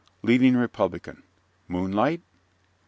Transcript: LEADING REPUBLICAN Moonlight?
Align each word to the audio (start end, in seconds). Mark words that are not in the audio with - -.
LEADING 0.23 0.57
REPUBLICAN 0.57 1.21
Moonlight? 1.67 2.23